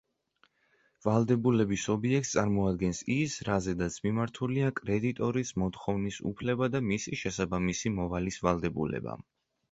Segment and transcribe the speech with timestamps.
[1.07, 9.15] ვალდებულების ობიექტს წარმოადგენს ის, რაზედაც მიმართულია კრედიტორის მოთხოვნის უფლება და მისი შესაბამისი მოვალის ვალდებულება.